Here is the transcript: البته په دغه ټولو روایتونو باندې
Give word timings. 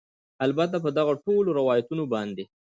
البته 0.45 0.75
په 0.83 0.89
دغه 0.97 1.13
ټولو 1.25 1.49
روایتونو 1.59 2.03
باندې 2.13 2.43